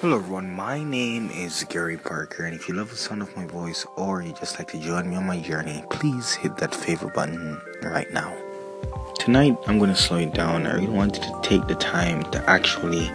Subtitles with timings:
[0.00, 3.44] Hello everyone, my name is Gary Parker, and if you love the sound of my
[3.44, 7.12] voice or you just like to join me on my journey, please hit that favorite
[7.12, 8.34] button right now.
[9.18, 10.66] Tonight, I'm going to slow it down.
[10.66, 13.10] I really wanted to take the time to actually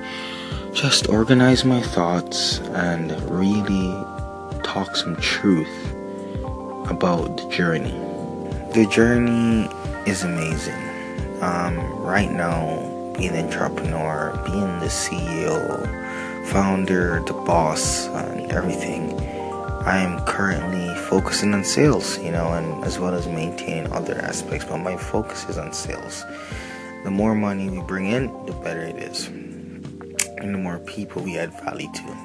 [0.73, 3.89] just organize my thoughts and really
[4.61, 5.91] talk some truth
[6.87, 7.97] about the journey.
[8.75, 9.67] The journey
[10.05, 10.75] is amazing.
[11.41, 16.05] Um, right now, being an entrepreneur, being the CEO,
[16.45, 19.19] founder, the boss, and everything.
[19.85, 24.65] I am currently focusing on sales, you know, and as well as maintaining other aspects,
[24.65, 26.23] but my focus is on sales.
[27.03, 31.37] The more money we bring in, the better it is, and the more people we
[31.37, 32.17] add value to.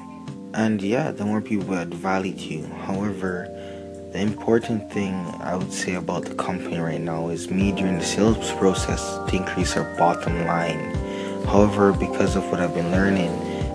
[0.53, 2.67] And yeah, the more people we add value to.
[2.85, 3.47] However,
[4.11, 8.05] the important thing I would say about the company right now is me during the
[8.05, 10.93] sales process to increase our bottom line.
[11.45, 13.31] However, because of what I've been learning,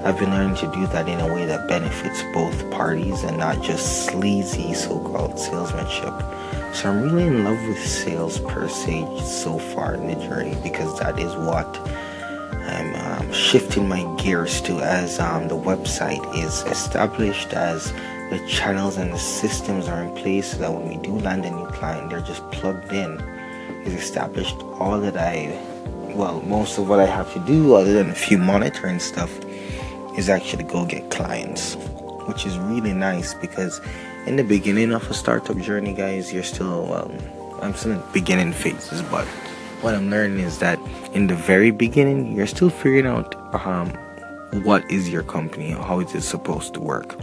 [0.06, 3.60] I've been learning to do that in a way that benefits both parties and not
[3.60, 6.14] just sleazy so called salesmanship.
[6.72, 10.96] So I'm really in love with sales per se so far in the journey because
[11.00, 11.66] that is what
[12.68, 17.92] I'm um, shifting my gears to as um, the website is established, as
[18.30, 21.50] the channels and the systems are in place so that when we do land a
[21.50, 23.18] new client, they're just plugged in.
[23.84, 25.60] Is established all that I,
[26.14, 29.36] well, most of what I have to do, other than a few monitoring stuff,
[30.16, 31.74] is actually go get clients,
[32.26, 33.80] which is really nice because
[34.26, 37.16] in the beginning of a startup journey, guys, you're still, um,
[37.62, 39.26] I'm still in beginning phases, but
[39.82, 40.80] what I'm learning is that
[41.12, 43.90] in the very beginning, you're still figuring out um,
[44.64, 47.16] what is your company, how is it supposed to work,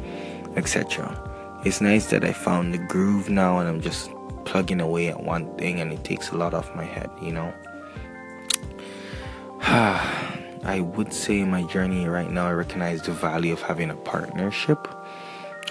[0.55, 1.19] etc.
[1.65, 4.11] It's nice that I found the groove now and I'm just
[4.45, 7.53] plugging away at one thing and it takes a lot off my head, you know.
[10.65, 13.95] I would say in my journey right now, I recognize the value of having a
[13.95, 14.87] partnership.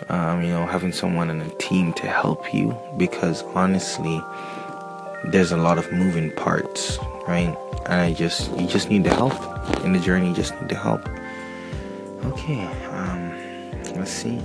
[0.08, 4.20] Um, you know, having someone in a team to help you because honestly,
[5.24, 7.56] there's a lot of moving parts, right?
[7.86, 9.34] And I just, you just need the help
[9.84, 10.28] in the journey.
[10.28, 11.08] You just need the help.
[12.24, 13.30] Okay, um,
[13.94, 14.40] let's see.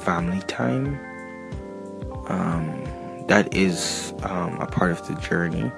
[0.00, 0.98] Family time.
[2.28, 2.84] Um,
[3.26, 5.70] that is um, a part of the journey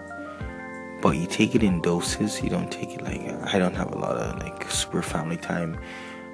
[1.00, 2.42] but you take it in doses.
[2.42, 3.20] You don't take it like
[3.52, 5.78] I don't have a lot of like super family time.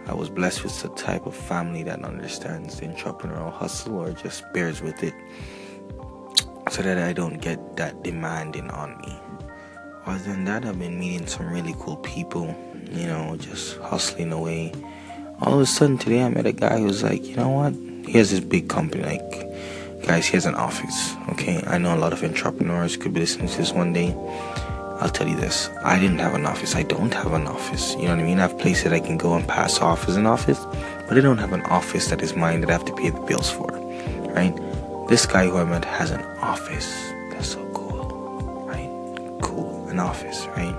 [0.06, 4.44] I was blessed with the type of family that understands the entrepreneurial hustle or just
[4.53, 5.15] bears with it,
[6.71, 9.19] so that I don't get that demanding on me.
[10.06, 12.54] Other than that, I've been meeting some really cool people.
[12.91, 14.72] You know, just hustling away.
[15.41, 17.75] All of a sudden today, I met a guy who's like, you know what?
[18.06, 19.46] He has this big company, like
[20.06, 21.17] guys, he has an office.
[21.31, 24.15] Okay, I know a lot of entrepreneurs could be listening to this one day.
[25.00, 26.75] I'll tell you this I didn't have an office.
[26.75, 27.94] I don't have an office.
[27.97, 28.39] You know what I mean?
[28.39, 30.65] I have places that I can go and pass off as an office,
[31.09, 33.21] but I don't have an office that is mine that I have to pay the
[33.21, 33.69] bills for.
[34.33, 34.55] Right?
[35.09, 36.89] This guy who I met has an office.
[37.31, 38.65] That's so cool.
[38.66, 38.91] Right?
[39.43, 39.89] Cool.
[39.89, 40.75] An office, right?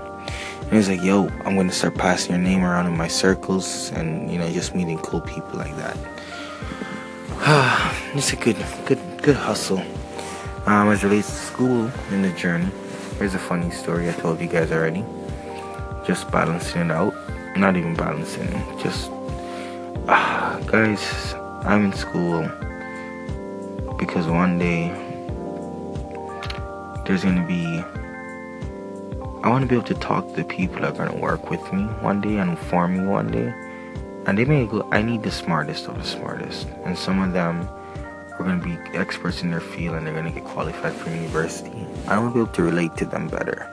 [0.62, 3.90] And he's like, yo, I'm going to start passing your name around in my circles
[3.92, 5.96] and, you know, just meeting cool people like that.
[7.50, 9.82] Ah, it's a good, good, good hustle.
[10.66, 12.70] Um, as relates to school in the journey,
[13.18, 15.04] here's a funny story I told you guys already.
[16.06, 17.14] Just balancing it out.
[17.56, 18.48] Not even balancing,
[18.78, 19.10] just
[20.08, 21.34] ah, guys.
[21.64, 22.42] I'm in school
[23.98, 24.88] because one day
[27.04, 27.82] there's gonna be.
[29.42, 31.72] I want to be able to talk to the people that are gonna work with
[31.72, 33.52] me one day and inform me one day
[34.26, 37.66] and they may go i need the smartest of the smartest and some of them
[38.38, 41.10] are going to be experts in their field and they're going to get qualified for
[41.10, 43.68] university i want to be able to relate to them better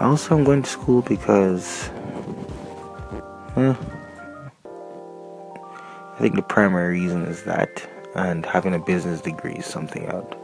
[0.00, 1.88] also i'm going to school because
[3.56, 3.74] eh,
[4.64, 10.36] i think the primary reason is that and having a business degree is something out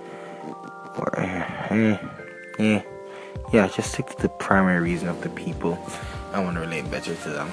[0.99, 1.99] or eh,
[2.59, 2.83] eh,
[3.53, 5.79] yeah just stick to the primary reason of the people
[6.33, 7.51] i want to relate better to them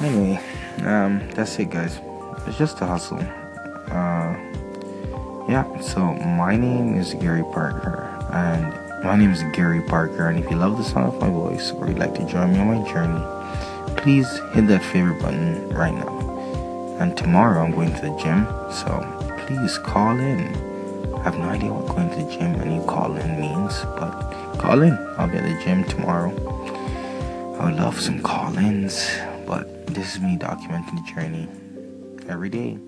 [0.00, 0.40] anyway,
[0.84, 2.00] um, that's it, guys.
[2.46, 3.18] It's just a hustle.
[3.90, 4.36] Uh,
[5.48, 5.80] yeah.
[5.80, 8.02] So my name is Gary Parker,
[8.32, 8.64] and
[9.04, 10.28] my name is Gary Parker.
[10.28, 12.58] And if you love the sound of my voice, or you'd like to join me
[12.58, 13.22] on my journey,
[13.96, 16.12] please hit that favorite button right now.
[17.00, 18.90] And tomorrow I'm going to the gym, so
[19.46, 20.40] please call in.
[21.14, 24.12] I have no idea what going to the gym and you call in means, but
[24.58, 24.96] call in.
[25.18, 26.30] I'll be at the gym tomorrow.
[27.60, 29.10] I would love some call ins,
[29.46, 31.48] but this is me documenting the journey
[32.28, 32.78] every day,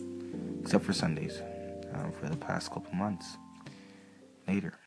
[0.60, 1.42] except for Sundays,
[1.94, 3.36] um, for the past couple months.
[4.46, 4.72] Later.